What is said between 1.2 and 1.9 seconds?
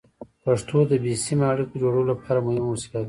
سیمه اړیکو